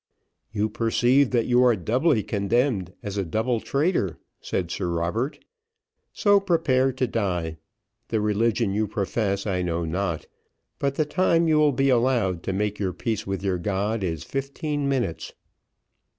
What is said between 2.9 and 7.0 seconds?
as a double traitor," said Sir Robert. "So prepare